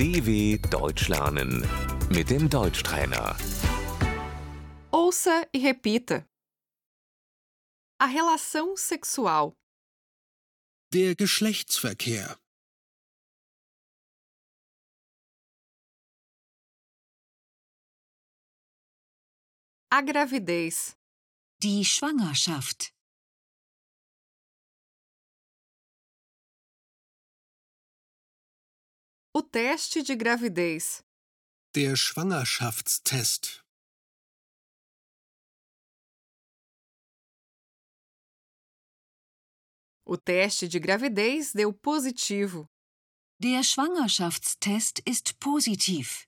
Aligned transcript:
DW 0.00 0.56
Deutsch 0.70 1.08
lernen 1.08 1.60
mit 2.08 2.30
dem 2.30 2.48
Deutschtrainer. 2.48 3.36
Ouça 4.90 5.46
e 5.52 5.58
repita. 5.58 6.26
A 7.98 8.06
relação 8.06 8.78
sexual, 8.78 9.52
Der 10.90 11.14
Geschlechtsverkehr. 11.14 12.40
a 19.90 20.00
gravidez, 20.00 20.96
Die 21.62 21.84
Schwangerschaft. 21.84 22.94
O 29.32 29.42
teste 29.42 30.02
de 30.02 30.16
gravidez, 30.16 31.04
Der 31.72 31.94
Schwangerschaftstest. 31.94 33.62
o 40.04 40.16
teste 40.16 40.66
de 40.66 40.80
gravidez 40.80 41.52
deu 41.52 41.72
positivo. 41.72 42.68
Der 43.40 43.62
Schwangerschaftstest 43.62 45.00
ist 45.06 45.38
positiv. 45.38 46.26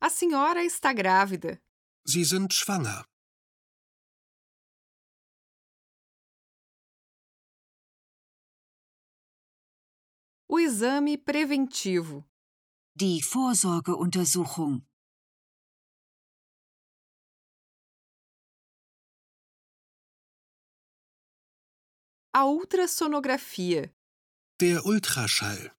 A 0.00 0.08
senhora 0.08 0.64
está 0.64 0.92
grávida. 0.92 1.60
Sie 2.08 2.22
sind 2.22 2.54
schwanger. 2.54 3.04
O 10.48 10.58
exame 10.60 11.18
preventivo, 11.18 12.24
Die 12.94 13.20
Vorsorgeuntersuchung. 13.20 14.86
a 22.32 22.44
ultrassonografia, 22.44 23.90
Der 24.60 24.84
Ultraschall. 24.86 25.72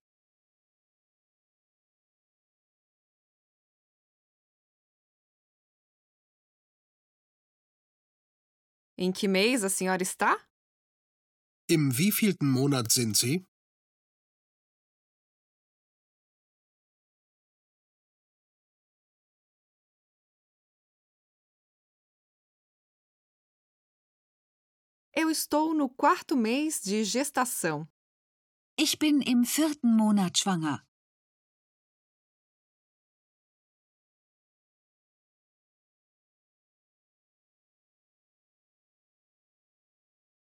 Em 8.97 9.11
que 9.11 9.27
mês 9.27 9.63
a 9.63 9.69
senhora 9.69 10.01
está? 10.01 10.37
Im 11.69 11.91
wievielten 11.91 12.49
Monat 12.49 12.91
sind 12.91 13.15
Sie? 13.15 13.45
Eu 25.13 25.29
estou 25.31 25.73
no 25.73 25.89
quarto 25.89 26.37
mês 26.37 26.79
de 26.79 27.03
gestação. 27.03 27.87
Ich 28.79 28.99
bin 28.99 29.21
im 29.21 29.43
vierten 29.43 29.95
Monat 29.95 30.37
schwanger. 30.37 30.86